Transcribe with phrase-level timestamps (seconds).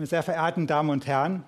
[0.00, 1.44] Meine sehr verehrten Damen und Herren,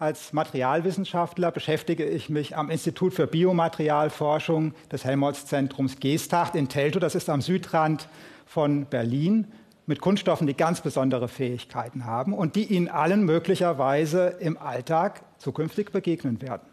[0.00, 7.14] als Materialwissenschaftler beschäftige ich mich am Institut für Biomaterialforschung des Helmholtz-Zentrums Geesthacht in Teltow, das
[7.14, 8.08] ist am Südrand
[8.44, 9.46] von Berlin,
[9.86, 15.92] mit Kunststoffen, die ganz besondere Fähigkeiten haben und die Ihnen allen möglicherweise im Alltag zukünftig
[15.92, 16.66] begegnen werden.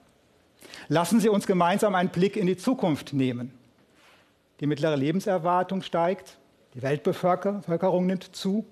[0.88, 3.54] Lassen Sie uns gemeinsam einen Blick in die Zukunft nehmen.
[4.61, 6.39] Die mittlere Lebenserwartung steigt,
[6.73, 8.66] die Weltbevölkerung nimmt zu.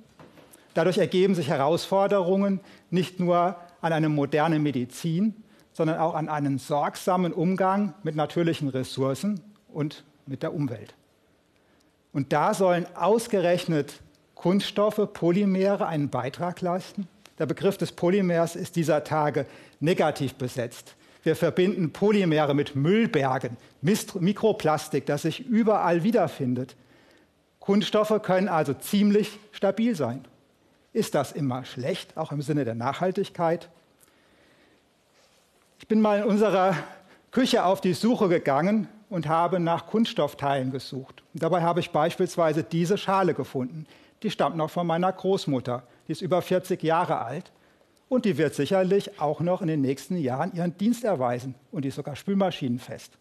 [0.78, 2.60] Dadurch ergeben sich Herausforderungen
[2.92, 5.34] nicht nur an eine moderne Medizin,
[5.74, 10.94] sondern auch an einen sorgsamen Umgang mit natürlichen Ressourcen und mit der Umwelt.
[12.14, 14.04] Und da sollen ausgerechnet
[14.36, 17.08] Kunststoffe, Polymere einen Beitrag leisten.
[17.40, 19.48] Der Begriff des Polymers ist dieser Tage
[19.80, 20.96] negativ besetzt.
[21.24, 26.76] Wir verbinden Polymere mit Müllbergen, Mikroplastik, das sich überall wiederfindet.
[27.60, 30.24] Kunststoffe können also ziemlich stabil sein.
[30.98, 33.70] Ist das immer schlecht, auch im Sinne der Nachhaltigkeit?
[35.78, 36.74] Ich bin mal in unserer
[37.30, 41.22] Küche auf die Suche gegangen und habe nach Kunststoffteilen gesucht.
[41.36, 43.86] Und dabei habe ich beispielsweise diese Schale gefunden.
[44.24, 45.84] Die stammt noch von meiner Großmutter.
[46.08, 47.52] Die ist über 40 Jahre alt
[48.10, 51.90] und die wird sicherlich auch noch in den nächsten Jahren ihren Dienst erweisen und die
[51.90, 53.12] ist sogar spülmaschinenfest.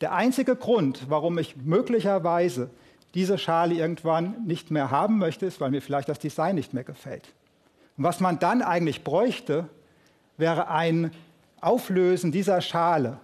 [0.00, 2.70] Der einzige Grund, warum ich möglicherweise
[3.14, 6.84] diese Schale irgendwann nicht mehr haben möchte, ist, weil mir vielleicht das Design nicht mehr
[6.84, 7.28] gefällt.
[7.96, 9.68] Und was man dann eigentlich bräuchte,
[10.36, 11.10] wäre ein
[11.60, 13.18] Auflösen dieser Schale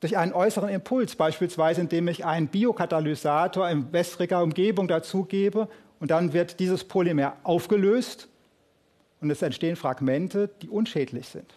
[0.00, 5.68] durch einen äußeren Impuls, beispielsweise indem ich einen Biokatalysator in wässriger Umgebung dazugebe
[6.00, 8.28] und dann wird dieses Polymer aufgelöst
[9.20, 11.54] und es entstehen Fragmente, die unschädlich sind.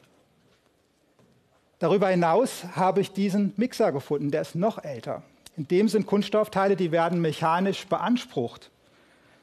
[1.79, 5.23] Darüber hinaus habe ich diesen Mixer gefunden, der ist noch älter.
[5.59, 8.71] In dem sind Kunststoffteile, die werden mechanisch beansprucht.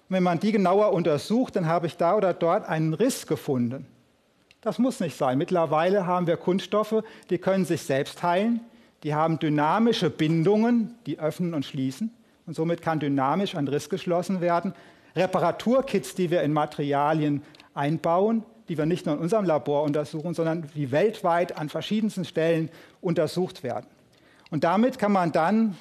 [0.09, 3.85] Und wenn man die genauer untersucht, dann habe ich da oder dort einen Riss gefunden.
[4.63, 5.37] Das muss nicht sein.
[5.37, 8.61] Mittlerweile haben wir Kunststoffe, die können sich selbst heilen,
[9.03, 12.11] die haben dynamische Bindungen, die öffnen und schließen.
[12.47, 14.73] Und somit kann dynamisch ein Riss geschlossen werden.
[15.17, 17.43] Reparaturkits, die wir in Materialien
[17.75, 22.71] einbauen, die wir nicht nur in unserem Labor untersuchen, sondern die weltweit an verschiedensten Stellen
[23.03, 23.87] untersucht werden.
[24.51, 25.77] Und damit kann man dann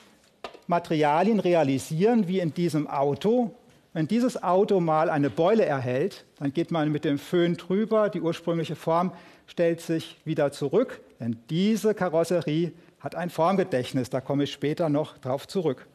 [0.68, 3.56] Materialien realisieren, wie in diesem Auto.
[3.94, 8.22] Wenn dieses Auto mal eine Beule erhält, dann geht man mit dem Föhn drüber, die
[8.22, 9.12] ursprüngliche Form
[9.48, 15.18] stellt sich wieder zurück, denn diese Karosserie hat ein Formgedächtnis, da komme ich später noch
[15.20, 15.86] drauf zurück.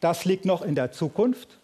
[0.00, 1.58] Das liegt noch in der Zukunft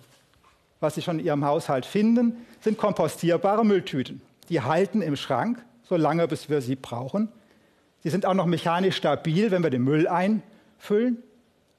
[0.83, 4.21] was Sie schon in Ihrem Haushalt finden, sind kompostierbare Mülltüten.
[4.49, 7.29] Die halten im Schrank, so lange bis wir sie brauchen.
[8.03, 11.23] Sie sind auch noch mechanisch stabil, wenn wir den Müll einfüllen.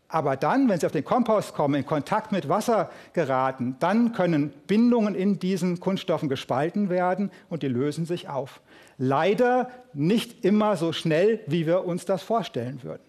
[0.08, 4.54] Aber dann, wenn sie auf den Kompost kommen, in Kontakt mit Wasser geraten, dann können
[4.68, 8.62] Bindungen in diesen Kunststoffen gespalten werden und die lösen sich auf.
[8.98, 13.02] Leider nicht immer so schnell, wie wir uns das vorstellen würden.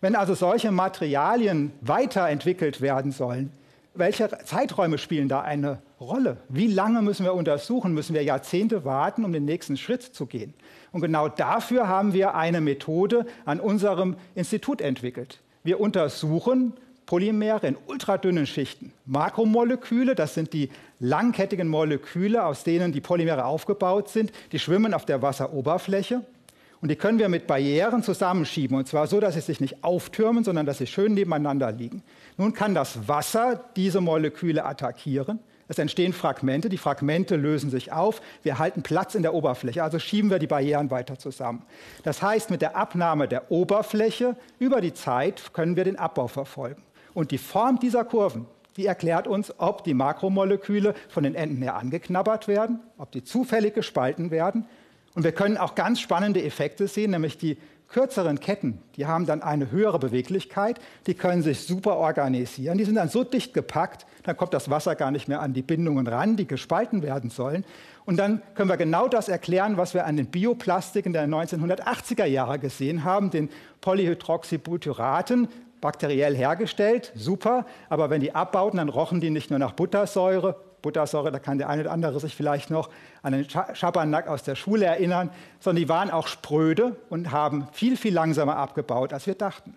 [0.00, 3.52] Wenn also solche Materialien weiterentwickelt werden sollen,
[3.94, 6.38] welche Zeiträume spielen da eine Rolle?
[6.48, 7.94] Wie lange müssen wir untersuchen?
[7.94, 10.52] Müssen wir Jahrzehnte warten, um den nächsten Schritt zu gehen?
[10.90, 15.40] Und genau dafür haben wir eine Methode an unserem Institut entwickelt.
[15.64, 16.74] Wir untersuchen
[17.06, 18.92] Polymere in ultradünnen Schichten.
[19.06, 20.68] Makromoleküle, das sind die
[21.00, 26.22] langkettigen Moleküle, aus denen die Polymere aufgebaut sind, die schwimmen auf der Wasseroberfläche.
[26.82, 28.76] Und die können wir mit Barrieren zusammenschieben.
[28.76, 32.02] Und zwar so, dass sie sich nicht auftürmen, sondern dass sie schön nebeneinander liegen.
[32.36, 35.38] Nun kann das Wasser diese Moleküle attackieren.
[35.68, 39.98] Es entstehen Fragmente, die Fragmente lösen sich auf, wir halten Platz in der Oberfläche, also
[39.98, 41.62] schieben wir die Barrieren weiter zusammen.
[42.02, 46.82] Das heißt, mit der Abnahme der Oberfläche über die Zeit können wir den Abbau verfolgen.
[47.14, 51.76] Und die Form dieser Kurven, die erklärt uns, ob die Makromoleküle von den Enden her
[51.76, 54.66] angeknabbert werden, ob die zufällig gespalten werden
[55.14, 57.56] und wir können auch ganz spannende Effekte sehen, nämlich die
[57.94, 62.96] kürzeren Ketten, die haben dann eine höhere Beweglichkeit, die können sich super organisieren, die sind
[62.96, 66.36] dann so dicht gepackt, dann kommt das Wasser gar nicht mehr an die Bindungen ran,
[66.36, 67.64] die gespalten werden sollen.
[68.04, 72.58] Und dann können wir genau das erklären, was wir an den Bioplastiken der 1980er Jahre
[72.58, 73.48] gesehen haben, den
[73.80, 75.46] Polyhydroxybutyraten,
[75.80, 81.32] bakteriell hergestellt, super, aber wenn die abbauten, dann rochen die nicht nur nach Buttersäure, Buttersäure,
[81.32, 82.90] da kann der eine oder andere sich vielleicht noch
[83.22, 87.96] an den Schabernack aus der Schule erinnern, sondern die waren auch spröde und haben viel,
[87.96, 89.74] viel langsamer abgebaut, als wir dachten.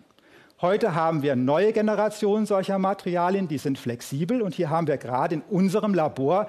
[0.59, 5.36] Heute haben wir neue Generationen solcher Materialien, die sind flexibel und hier haben wir gerade
[5.36, 6.48] in unserem Labor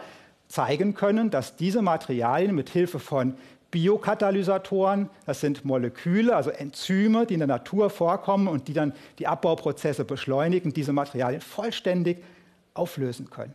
[0.49, 3.34] zeigen können, dass diese Materialien mit Hilfe von
[3.70, 9.26] Biokatalysatoren, das sind Moleküle, also Enzyme, die in der Natur vorkommen und die dann die
[9.26, 12.25] Abbauprozesse beschleunigen, diese Materialien vollständig
[12.72, 13.55] auflösen können.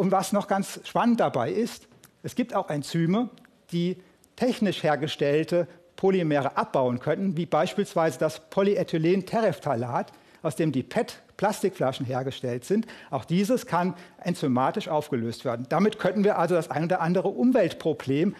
[0.00, 1.86] Und was noch ganz spannend dabei ist,
[2.22, 3.28] es gibt auch Enzyme,
[3.70, 3.98] die
[4.34, 10.10] technisch hergestellte Polymere abbauen könnten, wie beispielsweise das Polyethylen-Terephthalat,
[10.40, 12.86] aus dem die PET-Plastikflaschen hergestellt sind.
[13.10, 13.92] Auch dieses kann
[14.24, 15.66] enzymatisch aufgelöst werden.
[15.68, 18.34] Damit könnten wir also das ein oder andere Umweltproblem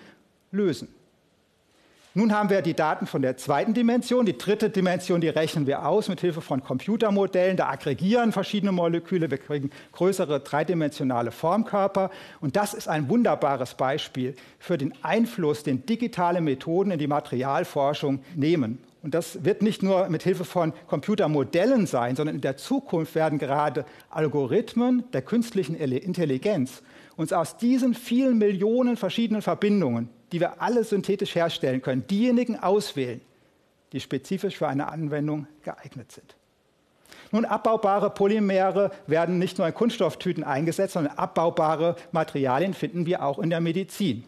[0.52, 0.88] lösen.
[2.12, 4.26] Nun haben wir die Daten von der zweiten Dimension.
[4.26, 7.56] Die dritte Dimension, die rechnen wir aus mit Hilfe von Computermodellen.
[7.56, 9.30] Da aggregieren verschiedene Moleküle.
[9.30, 12.10] Wir kriegen größere dreidimensionale Formkörper.
[12.40, 18.24] Und das ist ein wunderbares Beispiel für den Einfluss, den digitale Methoden in die Materialforschung
[18.34, 18.78] nehmen.
[19.04, 23.38] Und das wird nicht nur mit Hilfe von Computermodellen sein, sondern in der Zukunft werden
[23.38, 26.82] gerade Algorithmen der künstlichen Intelligenz
[27.16, 33.20] uns aus diesen vielen Millionen verschiedenen Verbindungen die wir alle synthetisch herstellen können, diejenigen auswählen,
[33.92, 36.36] die spezifisch für eine Anwendung geeignet sind.
[37.32, 43.38] Nun, abbaubare Polymere werden nicht nur in Kunststofftüten eingesetzt, sondern abbaubare Materialien finden wir auch
[43.38, 44.24] in der Medizin.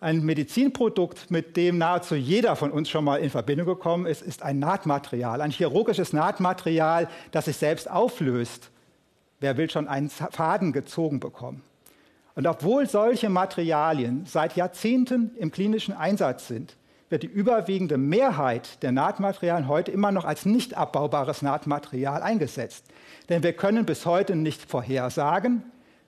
[0.00, 4.42] Ein Medizinprodukt, mit dem nahezu jeder von uns schon mal in Verbindung gekommen ist, ist
[4.42, 8.70] ein Nahtmaterial, ein chirurgisches Nahtmaterial, das sich selbst auflöst.
[9.40, 11.62] Wer will schon einen Faden gezogen bekommen?
[12.36, 16.76] Und obwohl solche Materialien seit Jahrzehnten im klinischen Einsatz sind,
[17.08, 22.84] wird die überwiegende Mehrheit der Nahtmaterialien heute immer noch als nicht abbaubares Nahtmaterial eingesetzt.
[23.30, 25.62] Denn wir können bis heute nicht vorhersagen,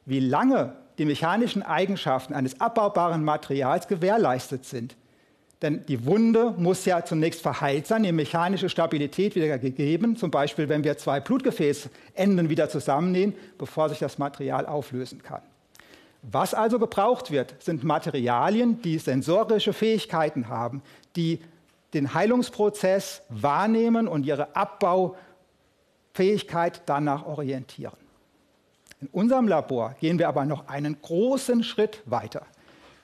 [0.04, 4.96] wie lange die mechanischen Eigenschaften eines abbaubaren Materials gewährleistet sind.
[5.62, 10.68] Denn die Wunde muss ja zunächst verheilt sein, die mechanische Stabilität wieder gegeben, zum Beispiel
[10.68, 15.42] wenn wir zwei Blutgefäßenden wieder zusammennähen, bevor sich das Material auflösen kann.
[16.22, 20.82] Was also gebraucht wird, sind Materialien, die sensorische Fähigkeiten haben,
[21.16, 21.40] die
[21.94, 27.96] den Heilungsprozess wahrnehmen und ihre Abbaufähigkeit danach orientieren.
[29.00, 32.42] In unserem Labor gehen wir aber noch einen großen Schritt weiter.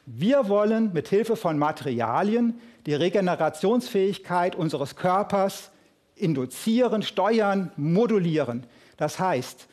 [0.07, 5.71] Wir wollen mit Hilfe von Materialien die Regenerationsfähigkeit unseres Körpers
[6.17, 8.67] induzieren, steuern, modulieren.
[8.97, 9.67] Das heißt,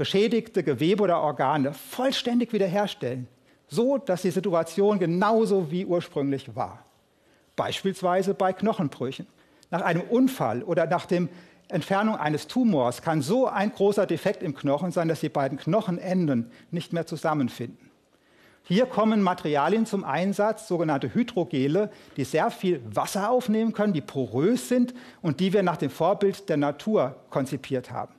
[0.00, 3.28] beschädigte Gewebe oder Organe vollständig wiederherstellen,
[3.68, 6.86] so dass die Situation genauso wie ursprünglich war.
[7.54, 9.26] Beispielsweise bei Knochenbrüchen.
[9.70, 11.28] Nach einem Unfall oder nach der
[11.68, 16.50] Entfernung eines Tumors kann so ein großer Defekt im Knochen sein, dass die beiden Knochenenden
[16.70, 17.90] nicht mehr zusammenfinden.
[18.62, 24.66] Hier kommen Materialien zum Einsatz, sogenannte Hydrogele, die sehr viel Wasser aufnehmen können, die porös
[24.66, 28.14] sind und die wir nach dem Vorbild der Natur konzipiert haben.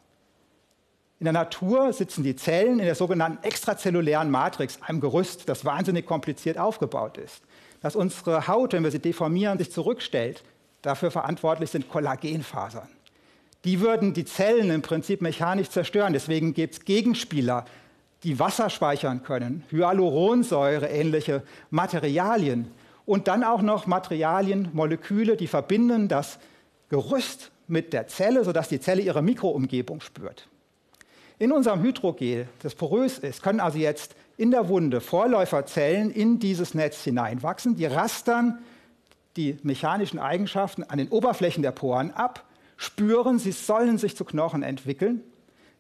[1.22, 6.08] In der Natur sitzen die Zellen in der sogenannten extrazellulären Matrix, einem Gerüst, das wahnsinnig
[6.08, 7.44] kompliziert aufgebaut ist.
[7.80, 10.44] Dass unsere Haut, wenn wir sie deformieren, sich zurückstellt,
[10.82, 12.90] dafür verantwortlich sind Kollagenfasern.
[13.66, 16.14] Die würden die Zellen im Prinzip mechanisch zerstören.
[16.14, 17.66] Deswegen gibt es Gegenspieler,
[18.24, 22.72] die Wasser speichern können, Hyaluronsäure, ähnliche Materialien.
[23.06, 26.40] Und dann auch noch Materialien, Moleküle, die verbinden das
[26.90, 30.48] Gerüst mit der Zelle, sodass die Zelle ihre Mikroumgebung spürt.
[31.42, 36.76] In unserem Hydrogel, das porös ist, können also jetzt in der Wunde Vorläuferzellen in dieses
[36.76, 37.76] Netz hineinwachsen.
[37.76, 38.60] Die rastern
[39.36, 42.46] die mechanischen Eigenschaften an den Oberflächen der Poren ab,
[42.78, 45.24] spüren, sie sollen sich zu Knochen entwickeln,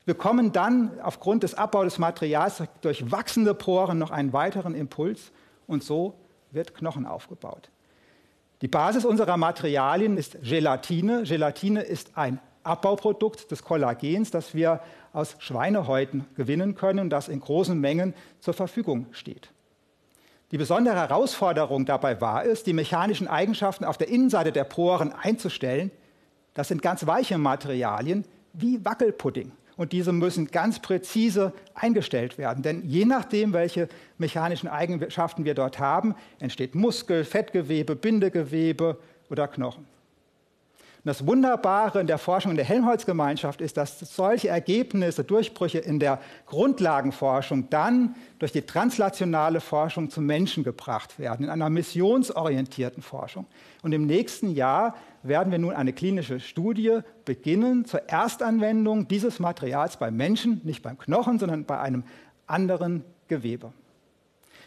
[0.07, 5.31] bekommen dann aufgrund des Abbaus des Materials durch wachsende Poren noch einen weiteren Impuls
[5.67, 6.15] und so
[6.49, 7.69] wird Knochen aufgebaut.
[8.63, 11.21] Die Basis unserer Materialien ist Gelatine.
[11.21, 14.81] Gelatine ist ein Abbauprodukt des Kollagens, das wir
[15.13, 19.49] aus Schweinehäuten gewinnen können, das in großen Mengen zur Verfügung steht.
[20.51, 25.91] Die besondere Herausforderung dabei war es, die mechanischen Eigenschaften auf der Innenseite der Poren einzustellen.
[26.53, 29.53] Das sind ganz weiche Materialien wie Wackelpudding.
[29.77, 32.61] Und diese müssen ganz präzise eingestellt werden.
[32.61, 33.87] Denn je nachdem, welche
[34.17, 38.99] mechanischen Eigenschaften wir dort haben, entsteht Muskel, Fettgewebe, Bindegewebe
[39.29, 39.87] oder Knochen.
[41.03, 45.99] Und das Wunderbare in der Forschung in der Helmholtz-Gemeinschaft ist, dass solche Ergebnisse, Durchbrüche in
[45.99, 53.47] der Grundlagenforschung dann durch die translationale Forschung zum Menschen gebracht werden, in einer missionsorientierten Forschung.
[53.81, 59.97] Und im nächsten Jahr werden wir nun eine klinische Studie beginnen zur Erstanwendung dieses Materials
[59.97, 62.03] beim Menschen, nicht beim Knochen, sondern bei einem
[62.45, 63.73] anderen Gewebe.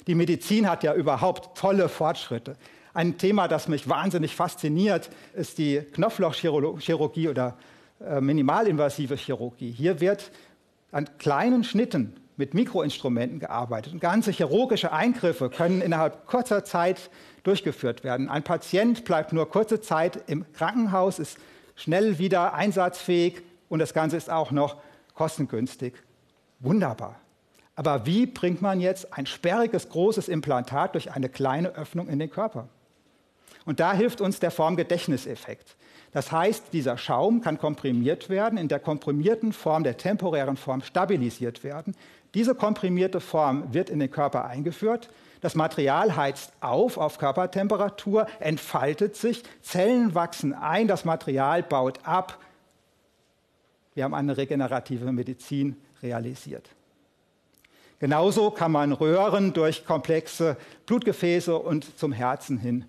[0.08, 2.56] Die Medizin hat ja überhaupt tolle Fortschritte.
[2.94, 7.56] Ein Thema, das mich wahnsinnig fasziniert, ist die Knopflochchirurgie oder
[8.00, 9.72] äh, minimalinvasive Chirurgie.
[9.72, 10.30] Hier wird
[10.92, 13.94] an kleinen Schnitten mit Mikroinstrumenten gearbeitet.
[13.94, 17.10] Und ganze chirurgische Eingriffe können innerhalb kurzer Zeit
[17.42, 18.28] durchgeführt werden.
[18.28, 21.38] Ein Patient bleibt nur kurze Zeit im Krankenhaus, ist
[21.74, 24.76] schnell wieder einsatzfähig und das Ganze ist auch noch
[25.14, 25.94] kostengünstig.
[26.60, 27.16] Wunderbar.
[27.74, 32.30] Aber wie bringt man jetzt ein sperriges, großes Implantat durch eine kleine Öffnung in den
[32.30, 32.68] Körper?
[33.64, 35.76] Und da hilft uns der Formgedächtniseffekt.
[36.12, 41.64] Das heißt, dieser Schaum kann komprimiert werden, in der komprimierten Form, der temporären Form stabilisiert
[41.64, 41.96] werden.
[42.34, 45.10] Diese komprimierte Form wird in den Körper eingeführt.
[45.40, 52.38] Das Material heizt auf auf Körpertemperatur, entfaltet sich, Zellen wachsen ein, das Material baut ab.
[53.94, 56.70] Wir haben eine regenerative Medizin realisiert.
[57.98, 60.56] Genauso kann man Röhren durch komplexe
[60.86, 62.84] Blutgefäße und zum Herzen hin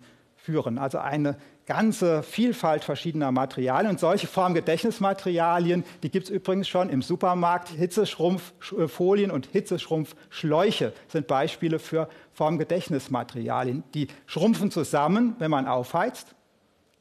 [0.45, 0.77] führen.
[0.77, 1.35] Also eine
[1.65, 3.91] ganze Vielfalt verschiedener Materialien.
[3.91, 7.69] Und solche Formgedächtnismaterialien, die gibt es übrigens schon im Supermarkt.
[7.69, 13.83] Hitzeschrumpffolien und Hitzeschrumpfschläuche sind Beispiele für Formgedächtnismaterialien.
[13.93, 16.35] Die schrumpfen zusammen, wenn man aufheizt,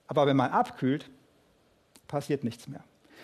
[0.07, 1.11] aber wenn man abkühlt,
[2.09, 2.83] passiert nichts mehr.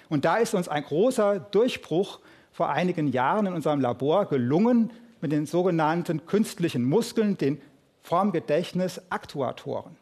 [0.08, 2.20] Und da ist uns ein großer Durchbruch
[2.52, 7.60] vor einigen Jahren in unserem Labor gelungen mit den sogenannten künstlichen Muskeln, den
[8.02, 9.96] Formgedächtnisaktuatoren.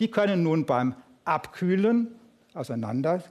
[0.00, 2.08] Die können nun beim Abkühlen
[2.54, 3.22] auseinander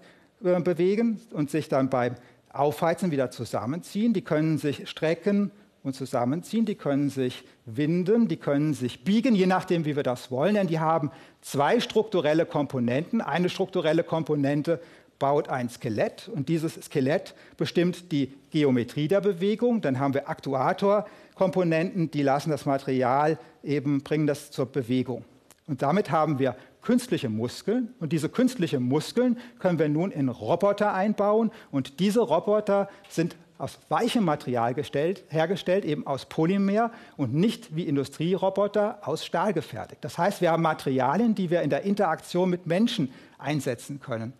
[0.43, 2.15] äh, bewegen und sich dann beim
[2.51, 4.13] Aufheizen wieder zusammenziehen.
[4.13, 5.51] Die können sich strecken
[5.83, 6.65] und zusammenziehen.
[6.65, 10.55] Die können sich winden, die können sich biegen, je nachdem, wie wir das wollen.
[10.55, 13.21] Denn die haben zwei strukturelle Komponenten.
[13.21, 14.79] Eine strukturelle Komponente
[15.19, 19.81] baut ein Skelett und dieses Skelett bestimmt die Geometrie der Bewegung.
[19.81, 25.25] Dann haben wir Aktuatorkomponenten, die lassen das Material eben, bringen das zur Bewegung.
[25.67, 30.93] Und damit haben wir künstliche Muskeln und diese künstlichen Muskeln können wir nun in Roboter
[30.93, 37.75] einbauen und diese Roboter sind aus weichem Material gestellt, hergestellt, eben aus Polymer und nicht
[37.75, 40.03] wie Industrieroboter aus Stahl gefertigt.
[40.05, 44.33] Das heißt, wir haben Materialien, die wir in der Interaktion mit Menschen einsetzen können.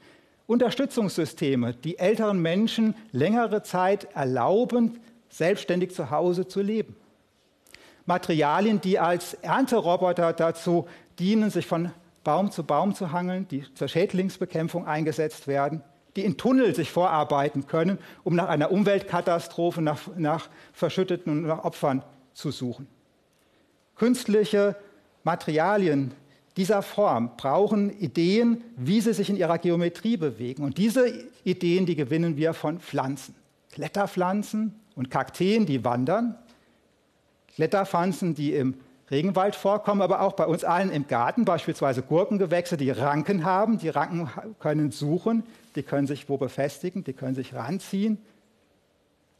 [0.45, 6.95] Unterstützungssysteme, die älteren Menschen längere Zeit erlauben, selbstständig zu Hause zu leben.
[8.07, 10.87] Materialien, die als Ernteroboter dazu
[11.19, 11.91] dienen, sich von
[12.23, 15.83] Baum zu Baum zu hangeln, die zur Schädlingsbekämpfung eingesetzt werden,
[16.15, 21.63] die in Tunnel sich vorarbeiten können, um nach einer Umweltkatastrophe, nach, nach verschütteten und nach
[21.63, 22.87] Opfern zu suchen.
[23.95, 24.75] Künstliche
[25.23, 26.13] Materialien
[26.57, 30.63] dieser Form brauchen Ideen, wie sie sich in ihrer Geometrie bewegen.
[30.63, 33.35] Und diese Ideen, die gewinnen wir von Pflanzen.
[33.71, 36.35] Kletterpflanzen und Kakteen, die wandern.
[37.57, 38.75] Kletterpflanzen, die im
[39.09, 43.79] Regenwald vorkommen, aber auch bei uns allen im Garten, beispielsweise Gurkengewächse, die Ranken haben.
[43.79, 45.41] Die Ranken können suchen,
[45.75, 48.19] die können sich wo befestigen, die können sich ranziehen.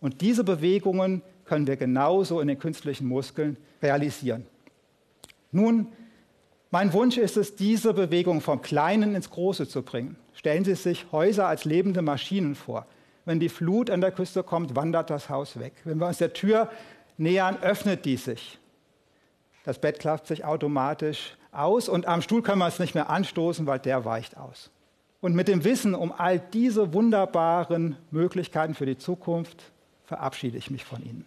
[0.01, 4.47] Und diese Bewegungen können wir genauso in den künstlichen Muskeln realisieren.
[5.51, 5.88] Nun
[6.71, 10.17] mein Wunsch ist es, diese Bewegung vom Kleinen ins Große zu bringen.
[10.33, 12.88] Stellen Sie sich Häuser als lebende Maschinen vor.
[13.25, 15.74] Wenn die Flut an der Küste kommt, wandert das Haus weg.
[15.83, 16.69] Wenn wir uns der Tür
[17.17, 18.59] nähern, öffnet die sich.
[19.63, 23.67] Das Bett klappt sich automatisch aus und am Stuhl können wir es nicht mehr anstoßen,
[23.67, 24.71] weil der weicht aus.
[25.19, 29.71] Und mit dem Wissen um all diese wunderbaren Möglichkeiten für die Zukunft
[30.05, 31.25] verabschiede ich mich von Ihnen.